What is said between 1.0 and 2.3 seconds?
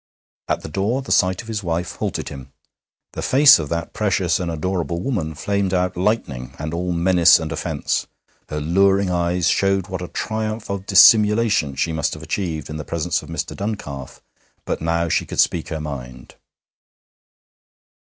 the sight of his wife halted